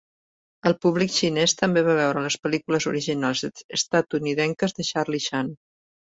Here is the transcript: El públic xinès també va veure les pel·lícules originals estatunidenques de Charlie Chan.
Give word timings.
El 0.69 0.73
públic 0.85 1.11
xinès 1.17 1.53
també 1.59 1.83
va 1.87 1.95
veure 1.99 2.23
les 2.23 2.37
pel·lícules 2.47 2.89
originals 2.93 3.45
estatunidenques 3.81 4.77
de 4.81 4.89
Charlie 4.91 5.25
Chan. 5.29 5.55